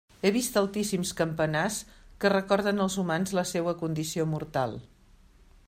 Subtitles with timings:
[0.27, 1.77] He vist altíssims campanars
[2.23, 4.75] que recorden als humans la seua condició mortal.